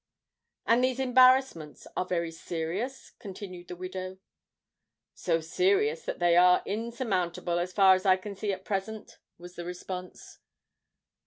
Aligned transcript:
"And 0.65 0.83
these 0.83 0.99
embarrassments 0.99 1.85
are 1.95 2.05
very 2.07 2.31
serious?" 2.31 3.11
continued 3.19 3.67
the 3.67 3.75
widow. 3.75 4.17
"So 5.13 5.41
serious 5.41 6.05
that 6.05 6.17
they 6.17 6.35
are 6.35 6.63
insurmountable, 6.65 7.59
as 7.59 7.71
far 7.71 7.93
as 7.93 8.03
I 8.03 8.17
can 8.17 8.33
see 8.35 8.51
at 8.51 8.65
present," 8.65 9.19
was 9.37 9.53
the 9.53 9.63
response. 9.63 10.39